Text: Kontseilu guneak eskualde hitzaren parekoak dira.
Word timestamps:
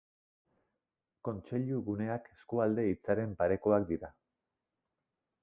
Kontseilu 1.29 1.81
guneak 1.89 2.31
eskualde 2.37 2.87
hitzaren 2.93 3.37
parekoak 3.43 3.87
dira. 3.93 4.11